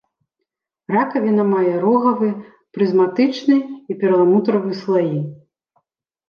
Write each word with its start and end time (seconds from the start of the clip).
Ракавіна 0.95 1.43
мае 1.53 1.73
рогавы, 1.83 2.29
прызматычны 2.77 3.57
і 3.91 3.99
перламутравы 4.01 4.71
слаі. 4.81 5.15